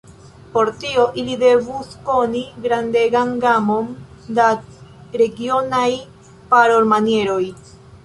[0.53, 3.93] Por tio, ili devus koni grandegan gamon
[4.41, 4.49] da
[5.25, 5.87] regionaj
[6.57, 7.43] parolmanieroj.